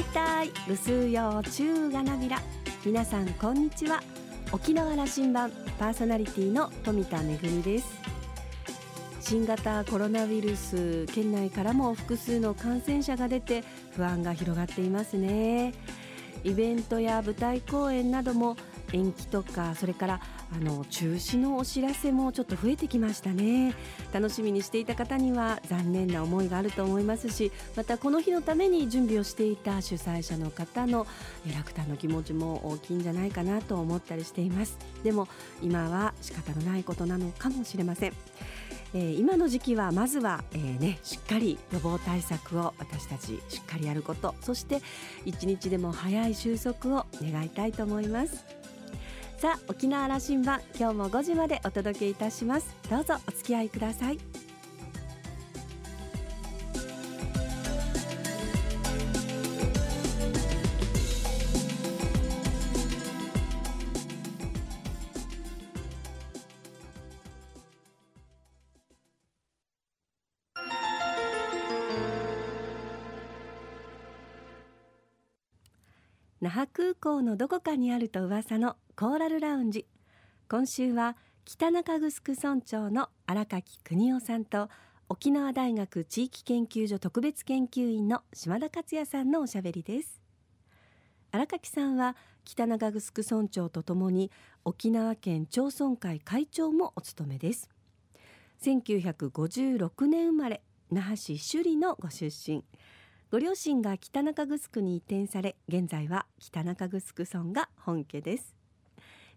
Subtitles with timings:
[0.00, 0.04] 大
[0.46, 2.40] 体ぐすうよう中がなびら。
[2.86, 4.00] 皆さんこんにちは。
[4.50, 7.86] 沖縄羅針盤パーソナリティの富田恵です。
[9.20, 13.62] 新型コロナウイルス県内からも複数の感染者が出て
[13.94, 15.74] 不安が広がっていますね。
[16.44, 18.56] イベントや舞台公演なども
[18.94, 20.20] 延期とかそれから
[20.52, 23.74] あの中止のお知らせもちょっと増えてきましたね。
[24.12, 31.06] 楽しみにしていた方には残念な思いがあると思いますしまたこの日のために準備をしていた主催者の方の
[31.54, 34.76] 落胆の気持ちも大きいんじゃないかなと思ったりしています。
[35.04, 35.28] でも
[35.62, 38.12] 今は仕方のないことなのかもしれません。
[38.92, 44.82] えー、今の時期はまずは、えーね、しっかり予防対策を私たちしっかりやることそして
[45.24, 48.59] 一日でも早い収束を願いたいと思います。
[49.40, 52.76] さあ沖縄羅針盤今日も5時までお届けいたします。
[52.90, 54.18] どうぞお付き合いください。
[76.42, 79.86] 那覇空港のどこかにあると噂のコーラルラウンジ。
[80.46, 84.68] 今週は北中城村長の荒垣邦夫さんと
[85.08, 90.20] 沖縄大学地域研究所特別研究員の島田克也さんのおしゃべりです。
[91.32, 94.30] 荒垣さんは北中城村長とともに
[94.66, 97.70] 沖縄県町村会会長もお務めです。
[98.62, 102.66] 1956年生まれ那覇市首里のご出身。
[103.30, 108.59] ご両親が北中城に移転され現在は北中城村が本家です。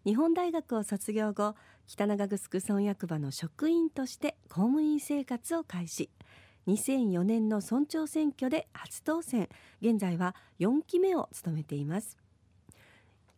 [0.05, 1.55] 日本大学を卒業後
[1.87, 6.09] 北中城村役場の職員として公務員生活を開始。
[6.67, 9.47] 2004年の村長選挙で初当選。
[9.81, 12.17] 現在は4期目を務めています。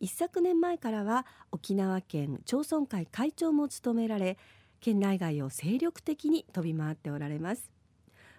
[0.00, 4.36] 一昨年前からは沖縄県町村会会長も務められ
[4.80, 7.70] 県内外を精力的に飛び回っておられます。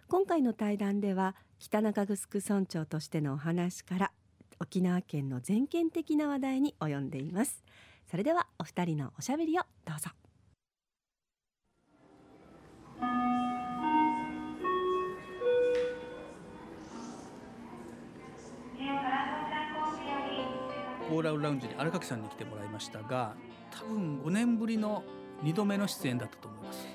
[0.09, 4.11] 今回の対談では北中城村長としてのお話から
[4.59, 7.63] 沖縄県の全県的な話題に及んでいます。
[8.09, 10.09] それではお二人のおしゃべりをどうぞ。
[21.09, 23.33] コーラルラウンジに荒垣さんに来てもらいましたが
[23.71, 25.03] 多分5年ぶりの
[25.41, 26.87] 2度目の出演だったと思います。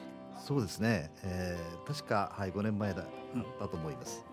[0.47, 3.06] そうですね、えー、確か、はい、5年前だ,、
[3.59, 4.25] だと思います、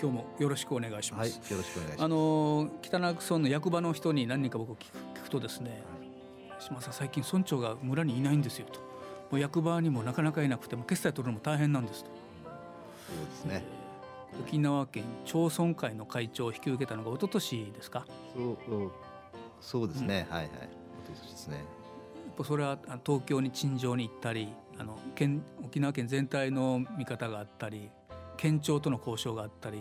[0.00, 1.38] 今日もよろしくお願いします。
[1.40, 2.04] はい、よろしくお願いします。
[2.04, 5.80] あの北中村の役場の人に何人か僕聞く聞くとですね、はい、
[6.60, 8.86] 島さん最近村長が村にいないんですよと、も
[9.32, 12.10] う役場にもなかなかいなくても決済取るのも大変なんですと。
[13.06, 13.64] そうですね。
[14.32, 18.06] えー、沖縄県町村会の会長を引き受けたのが一昨年ですか？
[18.34, 18.90] そう
[19.60, 20.56] そうですね、うん、はいはい一
[21.06, 21.56] 昨年ですね。
[21.56, 21.64] やっ
[22.36, 24.48] ぱそれは東京に陳情に行ったり、
[24.78, 27.90] あの県沖縄県全体の見方があったり。
[28.40, 29.80] 県庁との交渉があったり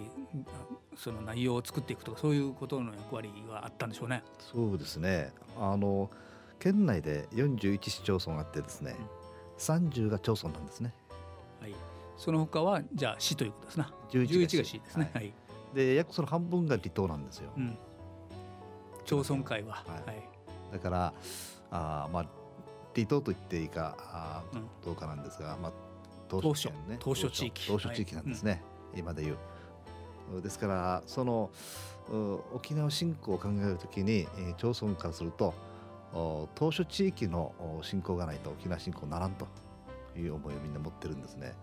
[0.96, 4.24] その内容を作っていくとかそういうことの役割があったんでしょうね。
[4.40, 6.10] そうですねあの
[6.60, 10.94] 県内で41市町村あってですね、うん、30が町村なんですね。
[11.62, 11.76] はい、
[12.18, 13.92] その他はじゃあ市ということですな。
[14.12, 14.80] 11が市。
[14.80, 15.12] ですね。
[15.14, 15.34] はい、
[15.74, 17.52] で約その半分が離島なんですよ。
[17.58, 17.78] うん、
[19.06, 19.84] 町村会は。
[19.88, 20.24] はい、はい、
[20.74, 21.14] だから
[21.72, 22.26] あまあ
[22.96, 24.44] 離島と言っていいかあ
[24.84, 25.72] どうかなんですが、まあ
[26.28, 26.98] 当初ね。
[27.00, 27.68] 当初地域。
[27.68, 28.52] 当初地域なんですね、
[28.92, 29.38] はい、今でいう。
[30.42, 31.50] ですからその
[32.54, 35.54] 沖縄振興を考えるときに、えー、町村からすると
[36.14, 39.48] 当初地域の振興がないと沖縄振興ならんと
[40.18, 41.54] いう思いをみんな持ってるんですね、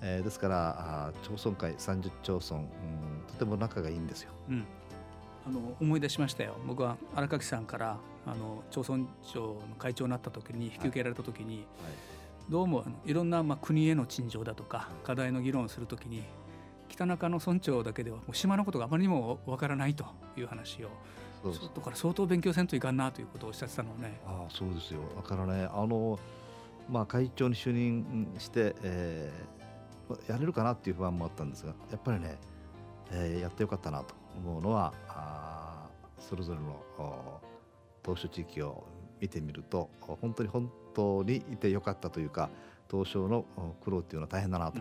[0.00, 2.66] えー、ですから町村会30町村、うん、
[3.28, 4.64] とても仲がいいんですよ、うん、
[5.46, 6.56] あの思い出しましたよ。
[6.66, 11.56] 僕は荒垣さんからあの町村長の会長になった時に引き受けられた時に、はい。
[11.56, 11.66] はい
[12.50, 16.24] どうもいろんなまあ国への陳情だとか課題の議論をするときに
[16.88, 20.04] 北中の村長だけではもう島のことがあまりにもわからないと
[20.36, 20.88] いう話を
[21.42, 24.20] 外から相当勉強せんといかんなということをおっしゃってたのね。
[24.26, 25.00] ああそうですよ。
[25.16, 26.18] だからねあの、
[26.88, 32.38] まあ、会長に就任して、えー、やれるかなっていう不安もあったんですがやっぱりね、
[33.12, 35.88] えー、やってよかったなと思うのはあ
[36.18, 37.40] それぞれの
[38.02, 38.84] 当初地域を
[39.20, 42.50] 見てみると本当に本当にいてよかったというか
[42.90, 43.44] 東証の
[43.82, 44.78] 苦労っていうのは大変だなと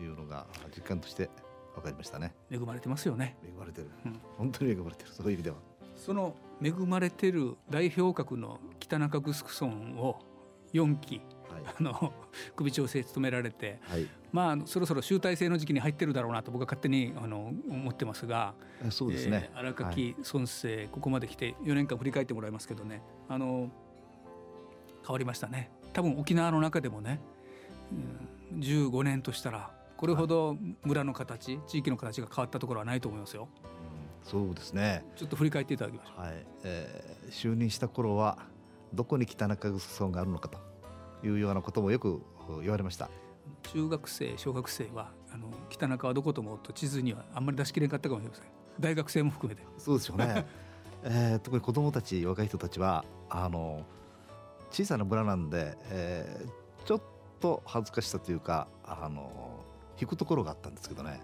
[0.00, 1.28] いうのが実感として
[1.74, 3.36] 分かりましたね、恵まれてますよね。
[3.42, 5.10] 恵まれてる、うん、本当に恵まれてる。
[5.10, 5.56] そういう意味では
[6.04, 10.18] その恵まれてる代表格の北中城村を
[10.74, 11.20] 4期
[11.78, 12.12] あの
[12.56, 18.54] 首長制務められて、はい、まあそろそろ集大成の時期に入ってるだろうなと僕は勝手にあの思ってますが
[18.90, 23.70] そうですね、えー、荒垣孫生、ここまで来て4年間振り返ってもらいますけどねあの
[25.06, 25.70] 変わりましたね。
[25.92, 27.20] 多分沖縄の中でもね、
[28.52, 33.48] うん、15年としたらこれほど村の形地域の形が変わったところはないと思いますよ。
[34.24, 35.04] そうですね。
[35.16, 36.46] ちょっと振り返っていただきましょう、はい。
[36.64, 38.38] えー、就任した頃は
[38.94, 40.58] どこに北中城村があるのかと
[41.26, 42.22] いうようなこともよく
[42.60, 43.10] 言われました。
[43.72, 48.44] 中学生小学生はあの北中はどこと思うと地図にはあんまり出しきれなかったかもしれません。
[48.80, 49.66] 大学生も含めて。
[49.78, 50.46] そうですよね、
[51.02, 53.84] えー、特に子どもたち若い人たちはあの
[54.70, 57.02] 小さな村なんで、えー、ちょっ
[57.40, 59.64] と恥ずかしさというかあの
[60.00, 61.20] 引くところがあったんですけどね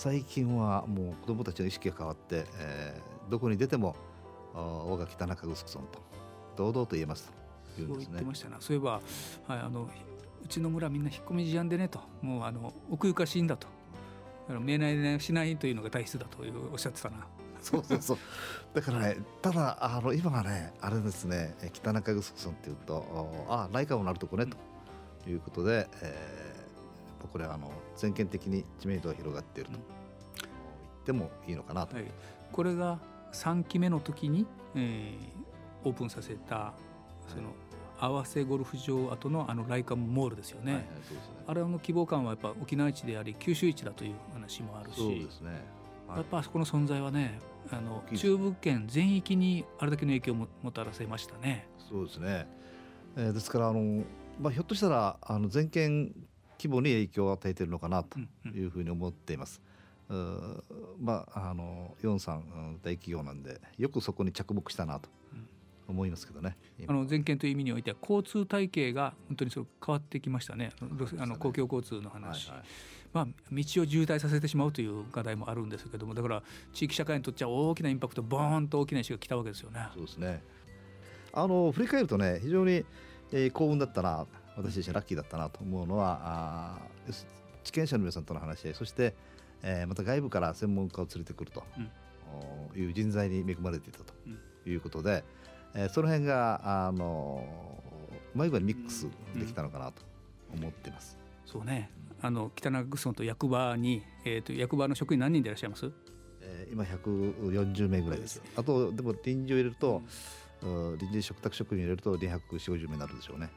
[0.00, 3.94] 最近はもう子どもたちの意識が変わって、えー、どこに出ても
[4.54, 6.00] 我が北中城村と
[6.56, 7.30] 堂々と言えます
[7.76, 8.06] というんですね。
[8.06, 9.02] そう言ってましたなそういえば、はい、
[9.58, 13.66] あのうちの村みんな引っ込み思案でねともうあの奥ゆかしいんだと
[14.48, 17.26] だから見えないねしないというのが大切だというおっしゃってたな。
[17.60, 18.18] そうそうそう
[18.72, 26.59] だからねただあの今はねあれですね北中城村っていうとあ内科もなるとこね、ということで、えー
[27.28, 32.04] これはあの全県的に知名度が広がっていると言ってもいいのかなと、はい、
[32.52, 32.98] これが
[33.32, 36.72] 3期目の時に、えー、オープンさせた
[37.28, 37.54] その、
[38.00, 40.72] 合わせゴルフ場跡のあのライカムモールですよね。
[40.72, 41.00] はいはい、ね
[41.46, 45.50] あれの希望感はやっぱ沖縄市であり九州市だという話もあるし、そうですね。
[46.08, 47.38] はい、やっぱあそこの存在はね、
[47.70, 51.68] あの中部圏全域にあれだけの影響をもたらせましたね。
[51.90, 52.46] そうですね。
[53.16, 54.04] えー、ですからあの
[54.40, 56.12] まあひょっとしたらあの全県
[56.60, 58.18] 規模に影響を与えているのかなと
[58.54, 59.62] いうふうに思っています。
[61.00, 65.08] まああのヨンさん大企業なんでよくそこに着目したなと
[65.88, 66.58] 思いますけどね。
[66.86, 70.72] あの全県という意味においては交通体系が本当にそ変わってきましたね。
[71.18, 72.48] あの公共交通の話。
[72.50, 72.66] はいはい
[73.12, 79.88] まあ、道を渋滞させてしまうという課題もあるんですけどもだから地域社会にとっては大きなインパクトボーンと大きな石が来たわけですよね。
[79.94, 80.42] そうですね
[81.32, 82.84] あの振り返るとね非常に、
[83.32, 86.78] えー、幸運だったな私自身ラッキーだったなと思うのはあ
[87.62, 89.14] 地権者の皆さんとの話し合いそして、
[89.62, 91.62] えー、また外部から専門家を連れてくると、
[92.74, 94.12] うん、いう人材に恵まれていたと
[94.68, 95.24] いうことで、
[95.74, 97.44] うん、えー、その辺があの
[98.34, 100.02] うまい具合にミックスできたのかなと
[100.52, 101.18] 思っています。
[101.44, 101.90] うん、そうね。
[102.22, 105.90] あの北中城と役場に、えーと、役場の職員何人でいらっしゃいます？
[106.42, 108.42] えー、今140名ぐらいです。
[108.56, 110.02] あとでも臨時を入れると、
[110.62, 113.50] うん、臨時嘱託職員を入れると240名になるでしょうね。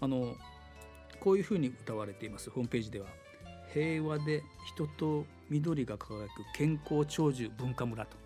[0.00, 0.34] あの
[1.20, 2.50] こういうふうに歌われています。
[2.50, 3.06] ホームページでは。
[3.72, 8.16] 平和で人と緑が輝く健康長寿文化村と。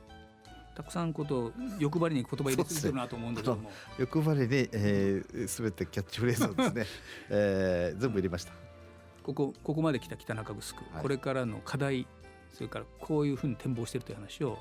[0.75, 6.87] たくさんこと欲張りに言葉入れてるなと思うんだけども、欲張りに、えー、全てキャッチフレーズをですね、
[7.31, 8.53] えー、全部入れました。
[9.25, 12.07] ここここまで来た北中城、はい、これからの課題
[12.53, 14.59] それからこういうふうに展望しているという話を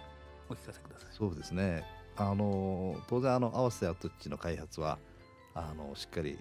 [0.50, 1.10] お聞かせください。
[1.12, 1.84] そうですね。
[2.16, 4.98] あの当然あの合わせ跡地の開発は
[5.60, 6.38] あのしっかり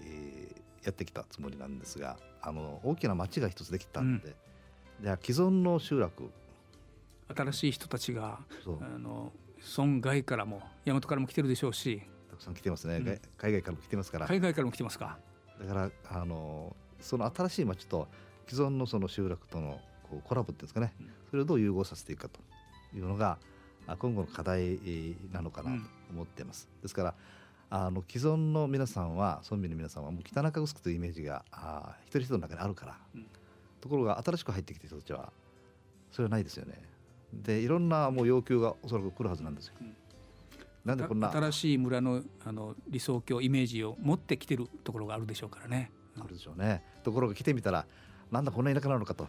[0.84, 4.28] やってきたつもりなんですがあの大きな町が一つできたんで、
[4.98, 6.30] うん、じゃあ既存の集落。
[7.34, 9.32] 新しい人たちがあの
[9.76, 12.02] 村外からも大和からも来てるでしょうし。
[12.30, 14.26] たくさん来てますね、うん、海外からも来てますから。
[14.26, 15.18] 海外からも来てますか。
[15.58, 18.06] だからあのその新しい町と
[18.46, 22.40] 既存のその集落とのこうコラボっていうんですかね、うん、それをどう融合させていくかと
[22.96, 23.38] いうのが
[23.98, 24.78] 今後の課題
[25.32, 26.68] なのかなと思っています。
[26.82, 27.14] ですから
[27.68, 33.26] あの既存の皆さんは村民の皆さんはもう北中城というイメージがあ一人一人の中にあるから、うん、
[33.80, 35.32] ところが新しく入ってきた人たちは
[36.12, 36.80] それはないですよね。
[37.32, 39.74] でいろんなもう要求がおそらく来るはずなんですよ。
[39.80, 39.96] うん、
[40.84, 45.90] なんでこんな新しい村のあの理想郷イメージを持ってきてるところがあるでしょうからね。
[46.18, 46.84] あるでしょうね。
[47.02, 47.84] ところが来てみたら
[48.30, 49.26] なんだこんな田舎なのかと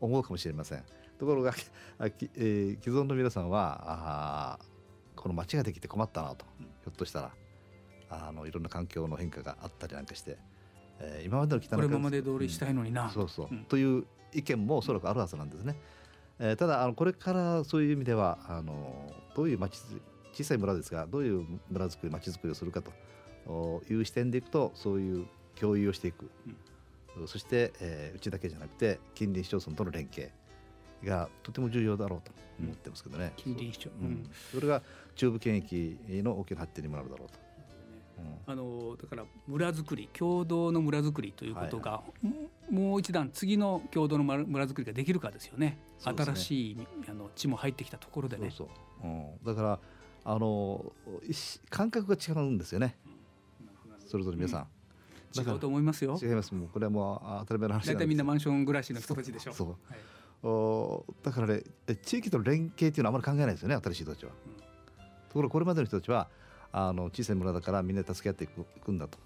[0.00, 0.84] 思うかもしれません。
[1.18, 1.52] ところが、
[2.00, 4.58] えー、既存の皆さんはあ
[5.14, 7.32] この町ができて困ったなと、ひょっとしたら
[8.12, 10.36] あのいろんな環境の変化があったりなんかして、
[11.00, 15.76] えー、今までの北中これまで通りしたいのにな、うん、そうそう、うん、という意見もおそらくあるはずなんですね。
[16.38, 19.78] えー、ただあのこれからそういう意味ではあのどういう町
[20.32, 26.30] 小さい村ですがどういう村づくり町づくりをするかという視点でいくとそういう共有をしていく、
[27.16, 30.30] うん、そして、えー、うちだけじゃなくて近隣市町村との連携
[31.04, 34.04] がとても重要だろうと思ってますけどね、近隣市町、う。
[34.04, 34.82] ん、それが
[35.16, 37.38] 中部圏域の大きな発展にもなるだろうと
[38.46, 42.32] あのだから村づくり共同の村づくりということが、はいは
[42.70, 48.50] い、もう一段次の共同の村づくりができるかですよね、ね、新しいあの地も入ってきたところでね。
[48.50, 48.68] そう
[49.00, 49.10] そう。
[49.10, 49.78] うん、だから
[50.24, 50.92] あの
[51.70, 52.96] 感覚が違うんですよね、
[54.06, 54.66] それぞれ皆さん。
[55.34, 56.18] 違うと思いますよ。
[56.20, 56.54] 違います。
[56.54, 59.52] もうこれはもう当たり前の話大体みんなマンション暮らしの人たちでしょ。
[59.52, 59.98] そう、はい。
[60.42, 61.62] おだからね
[62.04, 64.56] 地域との連携っていうのはあまり考えないですよね新しい人たちは、うん。
[64.56, 64.64] と
[65.34, 66.28] ころがこれまでの人たちは
[66.72, 69.18] あの小さい村だからみんなで助け合っていくいくんだと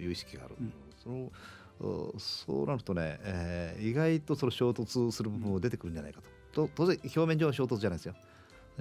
[0.00, 0.72] いう意識がある、うん。
[1.02, 1.32] その
[1.80, 6.20] おそうなるとね、えー意外とその衝突する部分も出てくるんじゃないか
[6.52, 8.14] と,、と当然表面上は衝突じゃないですよ。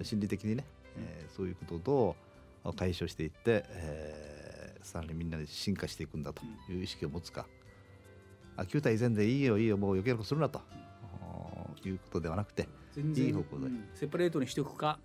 [0.02, 0.66] 心理的にね、
[0.98, 2.16] えーそういうことをど
[2.72, 7.46] う解消していって、えーさらにみんなで進化していくんだという意識を持つか、
[8.56, 10.62] あ旧態依然でいいよいいよもう余計なことするなと、
[11.22, 13.66] おいうことではなくて、全然いい方向で。
[13.66, 13.90] うん。
[13.94, 15.00] セパレートにしておくか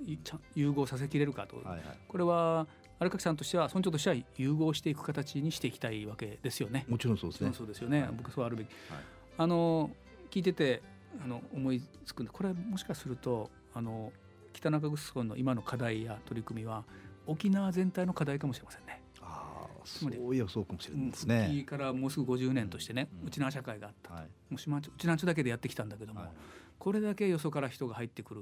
[0.54, 2.66] 融合させきれるかと、はいはい、これは
[3.02, 6.85] 荒垣さんとしては村長としては融合していく形にしていきたいわけですよね。
[6.88, 7.52] もちろんそうですね。
[7.52, 8.99] そうですよね、はい僕そうあるべき、はい
[9.38, 9.90] あの
[10.30, 10.82] 聞いてて
[11.23, 14.12] あの思いつくんでこれもしかするとあの
[14.52, 16.85] 北中城村の今の課題や取り組みは
[17.26, 19.02] 沖縄全体の課題かもしれませんね。
[19.21, 21.50] ああ、つまりそういやそうかもしれないです復ね。
[21.50, 24.23] 帰からもうすぐ50年としてね、うんうちな社会があった、はい。
[24.50, 26.30] もう島うちなんちゅだけでやってきたんだけども、はい
[26.78, 28.40] これだけよそから人が入ってくる、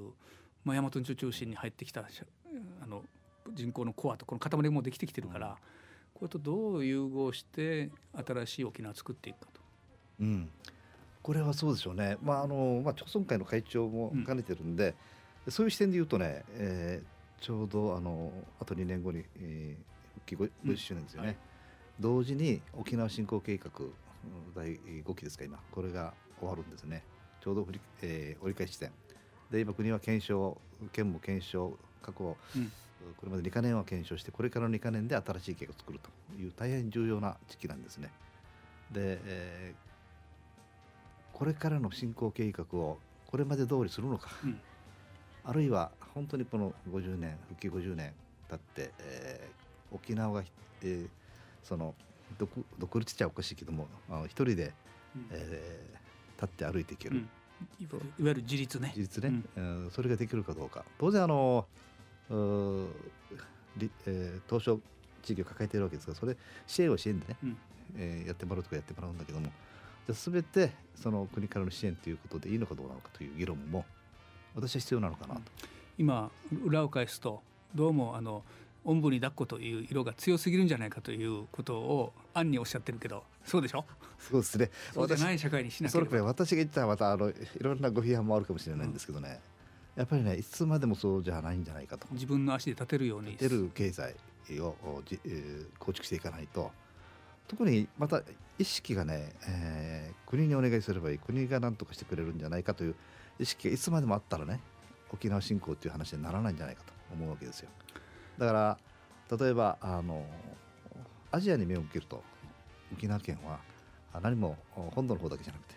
[0.65, 2.23] まあ、大和んち中心に入ってきたし
[2.81, 3.03] あの
[3.53, 5.57] 人口のコアとこの塊もできてきてるから、
[6.13, 9.61] これとどう融合して新しい沖縄を作っていくかと。
[10.19, 10.49] うん。
[11.21, 12.17] これはそうでしょうね。
[12.21, 14.95] まああのまあ町村会の会長も兼ねてるんで、
[15.49, 21.27] そういう視点で言うとね、えーちょうどあのあと2年後に、えー、復帰 50, 50周年ですよね。
[21.29, 21.37] はい
[21.99, 23.91] 同時に沖縄振興計画うん
[24.55, 27.03] 第5期ですか今これが終わるんですね。
[27.43, 28.91] ちょうど振り、えー折り返し地点
[29.51, 30.59] で今国は検証
[30.93, 32.71] 県も検証過去、うん
[33.17, 36.09] これまで2か年は検証してこれからの2か年で新しい計画を作ると
[36.41, 38.09] いう大変重要な時期なんですね。
[38.91, 39.91] で、えー
[41.33, 44.59] これからの振興計画をこれまで通りするのか、うん。
[45.43, 48.13] あるいは本当にこの50年復帰50年
[48.47, 50.43] 経って、えー沖縄が、
[50.83, 51.07] えー
[51.63, 51.95] その
[52.37, 54.71] 独独立っちゃおかしいけどもあの一人で、
[55.15, 55.27] うん。
[55.31, 56.01] えー
[56.41, 57.23] 立って歩いていける、うん。
[57.23, 58.91] いわゆる自立ね。
[58.95, 59.89] 事実ね、うん。
[59.91, 60.85] それができるかどうか。
[60.99, 61.90] 当然あのうーり
[62.31, 64.79] えー東証
[65.21, 66.35] 地域を抱えているわけですがそれ
[66.65, 67.57] 支援を支援でね、うん。
[67.97, 69.47] えーやってもらうとかやってもらうんだけども
[70.07, 73.85] じゃあ全てその国からの支援ということでいいのかどうなのかという議論も
[74.55, 75.41] 私は必要なのかなと、
[75.97, 76.31] 今
[76.65, 77.41] 裏を返すと
[77.75, 78.43] どうもあの
[78.83, 83.85] おんぶに抱っこという色が強すぎるんじゃないかということを暗におっしゃってるけどそうでしょ？
[84.19, 84.71] そうですね。
[84.93, 86.29] そうじゃない社会にしなけそれこれれば。
[86.29, 89.39] 私が言ったらまたあのいろんなご批判もあるかもしれないんですけどね、
[90.01, 92.07] やっぱりねいつまでもそうじゃないんじゃないかと。
[92.11, 93.37] 自分の足で立てるように。
[93.37, 94.15] 出る経済
[94.59, 96.71] をじ、えー構築していかないと。
[97.47, 98.23] 特にまた
[98.57, 101.17] 意識がね、えー国にお願いすればいい。
[101.17, 102.95] 国が何とかしてくれるんじゃないかという
[103.39, 104.59] 意識がいつまでもあったらね
[105.11, 107.69] 沖縄振興っていう話にならないんじゃないかと思うわけですよ。
[108.37, 110.25] だから例えばあの
[111.31, 112.23] アジアに目を向けると
[112.93, 113.59] 沖縄県は
[114.13, 115.75] あ何も本土の方だけじゃなくて、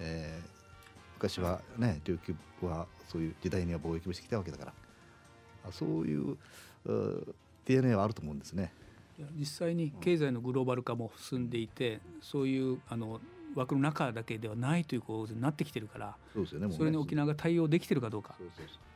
[0.00, 0.59] えー
[1.20, 2.34] 昔はね琉球
[2.66, 4.72] はそういう時代には貿易もしてきたわけだから。
[5.68, 6.38] あそういう
[6.86, 7.34] う
[7.66, 8.72] DNA はあると思うんですね。
[9.38, 13.20] 実際に経済のグローバル化も進んでいてそういうあの
[13.54, 16.68] 枠の中だけではないという構図になってきてるからそうですよね。
[16.68, 16.74] ね。
[16.74, 18.36] それに沖縄が対応できてるかどうか。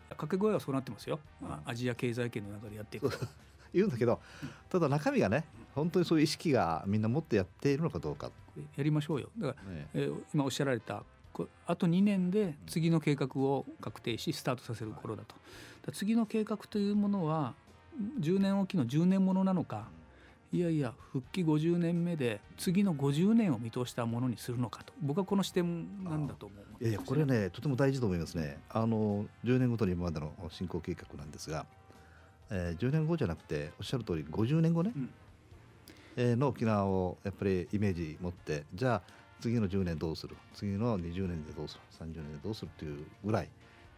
[0.08, 3.26] 掛け声はそうなってますよ、あアジア経済圏の中でやっていくと。
[3.74, 4.20] 言うんだけど
[4.68, 8.30] ただ中身がね本当にそういう意識がみんな持ってやっているのかどうか、
[8.76, 9.30] やりましょうよ。
[9.36, 11.04] だからね、えー今おっしゃられたこ
[11.66, 15.34] あと2年で次の計画を確定しスタートさせる頃だと、
[15.86, 17.54] だ次の計画というものは
[18.20, 19.88] 10年おきの10年ものなのか
[20.52, 24.92] いやいや復帰50年目で次の50年を見通したものにするのかと。
[25.02, 26.84] 僕はこの視点なんだと思う。
[26.84, 28.58] いやいやこれねとても大事と思いますね。
[28.70, 31.66] あの10年ごとに今までの進行計画なんですが、
[32.50, 35.10] えー10年後じゃなくておっしゃる通り50年後ね、うん。
[36.16, 40.36] えーの沖縄をやっぱりイメージ持ってじゃあ次の10年どうする？
[40.54, 43.48] 次の20年でどうする？30年でどうするっていうぐらい、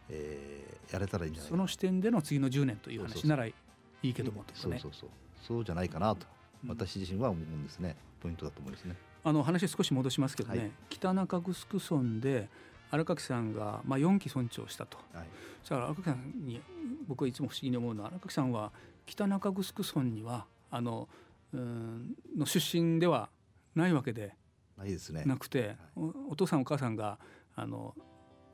[0.09, 3.53] えーやれたらいいんじゃないかその視点での次の10年という話ならい
[4.01, 4.79] いけどもとかね。
[4.79, 5.09] そうそうそう。
[5.45, 6.25] そうじゃないかなと。
[6.63, 6.69] うん。
[6.69, 7.95] 私自身は思うんですね。
[8.21, 8.95] ポイントだと思うんですね。
[9.23, 10.71] あの話少し戻しますけどね、はい。
[10.89, 12.47] 北中城村で
[12.89, 14.97] 荒垣さんが、まあ、4期村長したと。
[15.13, 15.27] はい。
[15.65, 16.61] じゃあ荒垣さんに
[17.05, 18.71] 僕はいつも不思議に思うのは荒垣さんは
[19.05, 21.09] 北中城村にはあの
[21.53, 23.29] うーんの出身では
[23.75, 24.33] ないわけで
[24.77, 25.23] ないですね。
[25.25, 27.19] なくて、おお父さんお母さんが
[27.55, 27.95] あの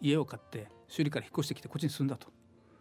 [0.01, 2.27] 家を買って首里から引っ越してきてこっちに住んだと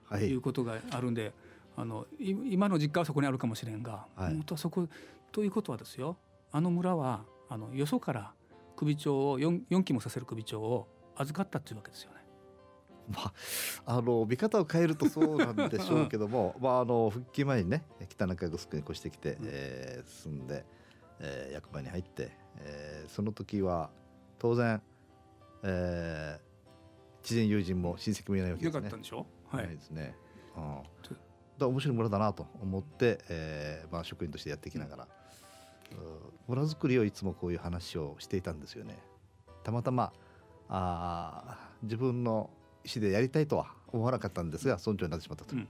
[0.05, 1.33] はいいうことがあるんで、
[1.77, 4.89] あのい今の実家はそこにあるかもしれんが、はい本当はそこ
[5.33, 6.17] ということはですよ
[6.51, 8.33] あの村はあのよそから
[8.77, 12.23] 首長を 4, 4期もさせる首長を預かったっていうわけですよね。
[13.09, 13.33] ま
[13.85, 20.65] あ、あの見方を変えるとそうなんでしょうけども まああの復帰前にね北中城に越してきて、うんえー住んで、
[21.19, 23.91] えー、役場に入って、えー、その時は
[24.39, 24.83] 当然、
[25.63, 28.77] えー、知人友人も親戚もいないわけですね。
[28.77, 29.27] よかったんでしょ？
[29.51, 29.69] はい。
[29.69, 30.15] ですね。
[30.57, 30.83] うん。
[31.59, 35.09] だ面白い村だなと思って、えーまあ、職員としてやっていきながら、
[35.93, 35.99] うん、
[36.49, 38.99] 村づくりをいつもこういう話をしていたんですよね。
[39.63, 40.13] たまたま
[40.69, 42.51] あ自分の
[42.85, 45.55] 意思でやりたいとは思わなかったんですが村長になってしまったと。
[45.55, 45.69] うん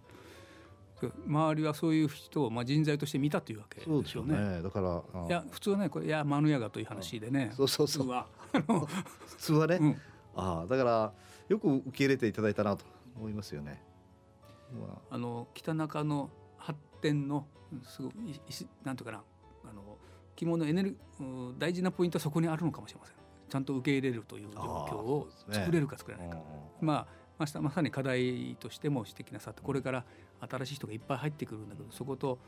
[1.27, 4.57] 周りはそういう人をまあ人材として見たというわけですよね。
[4.57, 7.53] ねだからいや普通はねこれいやマヌヤガという話でね。
[7.55, 8.07] そうそうそう。
[8.53, 9.77] 普通はね。
[9.81, 10.01] うん、
[10.37, 11.13] ああだから
[11.49, 12.85] よく受け入れていただいたなと
[13.17, 13.83] 思いますよね。
[15.11, 17.47] あの北中の発展の
[17.85, 18.13] すごい
[18.85, 19.23] なんとかな
[19.65, 19.99] あの
[20.35, 20.97] 着物エネル
[21.59, 23.17] 大事なポイントはそこにあるのかもしれません。
[23.53, 26.43] ちゃんと受け入れるという状況を作れるか作れないか、ね、
[26.81, 27.07] まあ
[27.61, 30.05] まさに課題としても指摘なさってこれから
[30.41, 32.39] 新しい人がいっぱい入ってくるんだけどそこと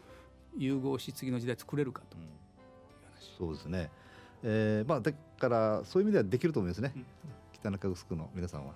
[0.57, 2.29] 融合し次の時代作れるかと、うん、
[3.39, 3.91] そうですね、
[4.43, 7.05] えー、まあだからそういう意味ではできると思いますね、うん、
[7.53, 8.75] 北中城の皆さんは。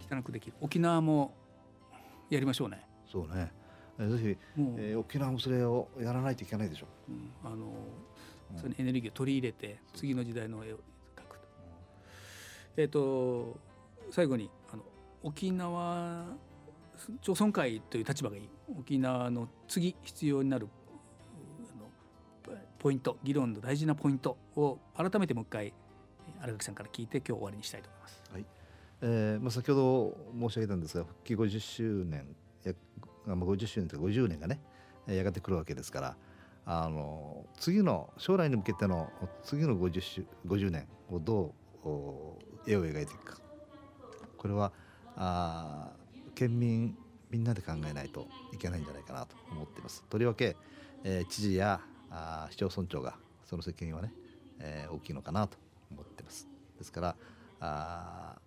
[0.00, 1.34] 北中できる沖縄も
[2.30, 2.86] やりましょうね。
[3.06, 3.52] そうね。
[3.98, 4.38] ぜひ、
[4.78, 7.70] えー、沖縄もそれをやらないといけないでしょう、うん、あの
[8.56, 10.78] そのエネルギーを取り入れて次の時代の絵を
[12.76, 13.58] えーと、
[14.10, 14.48] 最後に
[15.22, 16.24] 沖縄
[17.20, 18.48] 町村会という立場がいい
[18.78, 20.68] 沖縄の次必要になる
[22.78, 25.74] ポイント議論の大事なポイントを改めてもう一回
[26.40, 28.22] 荒垣さんから聞いて今日終わりにしたいと思います。
[28.32, 28.46] はい
[29.02, 32.24] えーまあ、先ほど申し上げたんですが復帰50周年
[32.64, 32.72] や、
[33.26, 34.60] まあ、50周年とか50年がね
[35.06, 36.16] やがて来るわけですから
[36.66, 39.10] あの次の将来に向けての
[39.42, 43.40] 次の 50, 50年をどう絵を描いていくか
[44.36, 44.72] これは
[45.16, 45.92] あ
[46.34, 46.96] 県民
[47.30, 50.04] みんなで考えないといけないんじゃないかなと思っています。
[50.08, 50.56] とりわけ、
[51.04, 53.14] えー、知事やあ市町村長が
[53.44, 54.12] その責任はね、
[54.58, 55.56] えー、大きいのかなと
[55.90, 56.48] 思ってます。
[56.78, 57.16] ですから
[57.60, 58.38] あ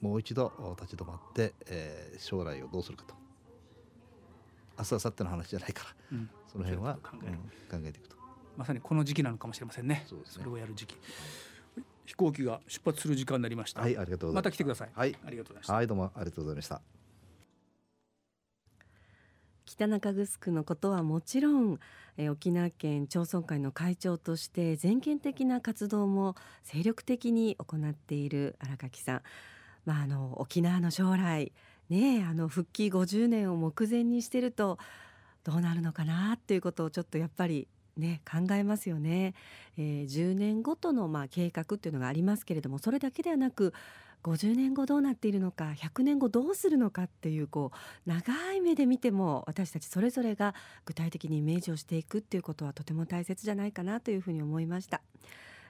[0.00, 3.14] もう一度立ち止まって、えー、将来をどうするかと。
[4.78, 8.16] 明日明後日の話じゃないから、うん、その辺は考え,、うん、考えていくと。
[8.56, 10.06] まさにこの時期なのかもしれませんね。
[10.06, 10.96] ね、それをやる時期、
[12.08, 13.82] 飛行機が出発する時間になりました。
[13.82, 14.88] はい、ありがとうまた来てください。
[14.94, 15.74] はい、ありがとうございました。
[15.74, 16.80] はい、どうもありがとうございました。
[19.66, 21.78] 北中城のことはもちろん、
[22.16, 29.22] え沖縄県町村会の会長として全県的な活動も精力的に行っている荒垣さん。
[29.84, 31.52] まあ、あの沖縄の将来
[31.90, 34.78] ねあの復帰50年を目前にしてると
[35.44, 39.34] どうなるのかなっていうことをちょっとやっぱりね、考えますよね、
[39.76, 43.74] えー、10年ごとのまあ計画っていうのがありますけれどもそれだけではなく
[44.22, 47.72] 50年後どうなっているのか100年後どうするのかっていうこ
[48.06, 55.00] う長い目で見ても私たちそれぞれが具体的にイメージをしていくっていうことはとても大切じゃないかなというふうに思いました。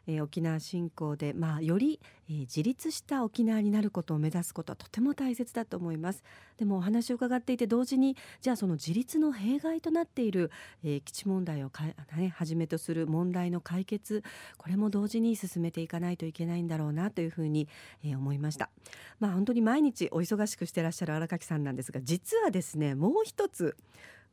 [0.09, 6.25] えー、沖縄振興で、まあ、より、えー、自立した沖縄になることを目指すことはとても大切だと思います。
[6.57, 10.51] でもお話を伺っていて同時にじゃあその自立の弊害となっている、
[10.83, 11.85] えー、基地問題をか、
[12.17, 14.25] ね、はじめとする問題の解決
[14.57, 17.69] これも同時に進めていかないといけないんだろうなというふうに、
[18.03, 18.71] えー、思いました。
[19.21, 23.77] まあ本当に毎日お忙しくしてらっしゃる荒垣さんなんですが実はですねもう一つ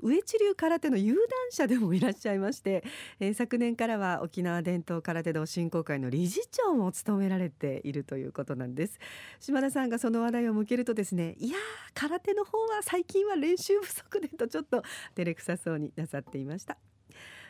[0.01, 2.83] 上地流空手の有段者でもいらっしゃいまして、
[3.19, 8.99] えー、昨年からは沖縄伝統空手道振興会の理事長も務められているということなんです
[9.39, 11.57] 島田さんがその話題を向けるとですねいや
[11.93, 14.83] 空手の方は最近は練習不足でとちょっと
[15.15, 16.77] 照れくさそうになさっていました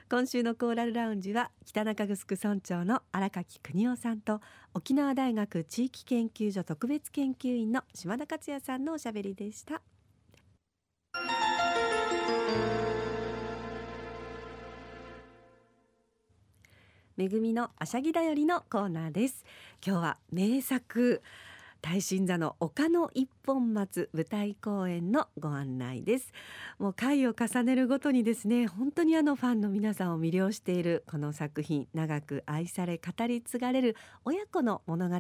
[0.08, 4.40] 今週のコーラルラウンジは北中城村長の荒垣邦夫さんと
[4.76, 9.82] 沖縄大学地域研究所特別研究員の島田克也さんのおしゃべりでした。
[17.18, 19.46] めぐみのあしゃぎだよりのコーナーです。
[19.86, 21.22] 今日は名作
[21.82, 26.34] 大神座の丘の一本松舞台公演のご案内です。
[26.78, 35.16] もう回を重ねるごとにですね本当にあのファンの皆さんを魅了しているこの作品長く愛され語り継がれる親子の物語。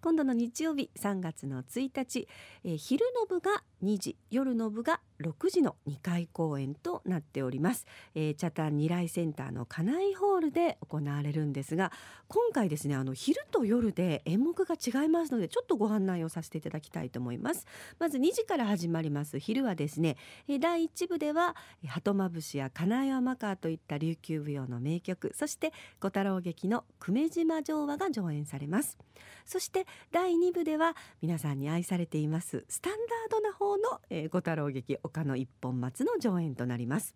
[0.00, 2.28] 今度の日曜日3月の1日、
[2.64, 11.92] えー、昼の部が2時夜の部が6時の2回公演となっております、えー、チャタン二来センターの家内ホールで行われるんですが
[12.28, 17.66] 今回ですねあの昼と夜で演目が違いますのでちょっとご案内をさせていただきたいと思います。
[17.98, 19.38] まず2時から始まります。
[19.38, 20.16] 昼はですね
[20.60, 28.98] 第1部では鳩まぶしや金井天川といった琉球舞踊の名曲そして小太郎劇の久米島城話が上演されます。
[29.44, 37.14] そして第2部では皆さんに愛されていますスタンダードな方の、えー、小太郎劇丘の一本松の上演となります。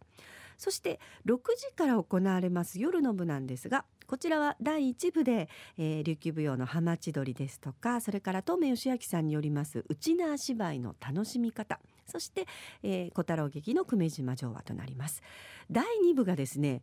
[0.56, 12.46] そして6時から行われます夜の部なんですがこちらは第1部で、えー、琉球舞踊の浜千鳥ですとかそれから東明義明さんによります内縄芝居の楽しみ方そして、
[12.82, 15.22] えー、小太郎劇の久米島城和となります。
[15.70, 16.82] 第2部がですね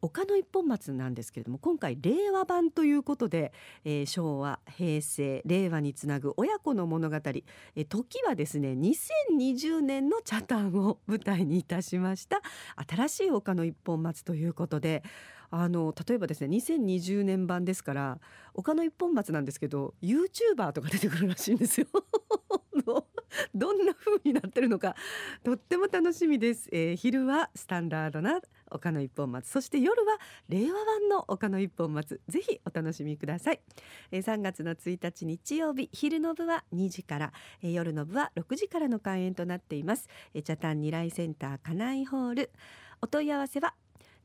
[0.00, 3.52] 丘の一本松なんですけれども今回令和版ということで、
[3.84, 12.40] えー、昭和平成令和につなぐ親子の物語、えー、時はですね2020年の茶ンを舞台にいたしました
[12.88, 15.02] 新しい丘の一本松ということで
[15.50, 18.18] あの例えばですね2020年版ですから
[18.54, 21.86] 岡の一本松なんですけど YouTuber とか出てくるらしいんですよ。
[23.54, 24.94] どんな風になってるのか
[25.44, 29.48] とっても楽しみです、えー、昼はスタンダードな岡の一本松。
[29.48, 32.20] そして夜は令和版の岡の一本松。
[32.28, 33.60] ぜひお楽しみください、
[34.10, 37.32] えー、3月の1日日曜日昼の部は2時から、
[37.62, 42.50] えー、夜の部は6時からの開演となっています、えー、茶炭二来センター家内ホール。
[43.00, 43.74] お問い合わせは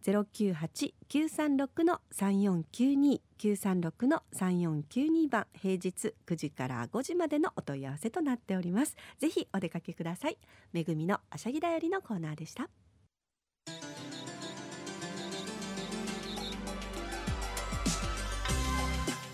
[0.04, 8.96] 098-936の3492 936の3492番平日9時から5時までのお問い合わせとなっております。
[9.20, 10.38] ぜひお出かけください。
[10.72, 12.70] めぐみのあしゃぎだよりのコーナーでした。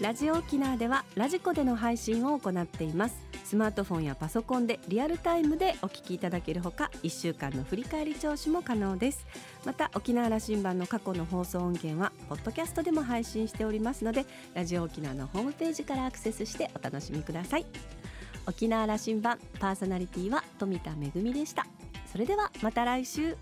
[0.01, 3.28] ラジオ沖縄ではラジコでの配信を行っています。
[3.49, 9.25] スマートフォンやパソコンでリアルタイムでお聞きいただけるほか1週間の振り返り聴取も可能です。
[9.65, 17.65] また沖縄羅針盤の過去の放送音源はポッドキャストでも配信しておりますのでラジオ沖縄のホームページからアクセスしてお楽しみください。
[18.45, 21.65] 沖縄羅針盤パーソナリティは富田恵でした。
[22.11, 23.35] それではまた来週。